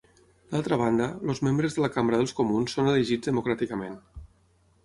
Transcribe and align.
D'altra 0.53 0.79
banda, 0.81 1.09
els 1.33 1.41
membres 1.47 1.77
de 1.77 1.83
la 1.85 1.89
Cambra 1.97 2.21
dels 2.21 2.33
Comuns 2.39 2.75
són 2.79 2.91
elegits 2.95 3.33
democràticament. 3.33 4.01